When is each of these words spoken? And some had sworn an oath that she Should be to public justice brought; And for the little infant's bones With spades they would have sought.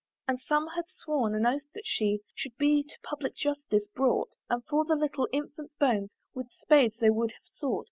And 0.27 0.41
some 0.41 0.67
had 0.69 0.87
sworn 0.89 1.35
an 1.35 1.45
oath 1.45 1.71
that 1.75 1.85
she 1.85 2.21
Should 2.33 2.57
be 2.57 2.81
to 2.81 2.95
public 3.03 3.35
justice 3.35 3.87
brought; 3.89 4.31
And 4.49 4.65
for 4.65 4.83
the 4.83 4.95
little 4.95 5.27
infant's 5.31 5.75
bones 5.79 6.11
With 6.33 6.49
spades 6.49 6.97
they 6.97 7.11
would 7.11 7.31
have 7.33 7.45
sought. 7.45 7.79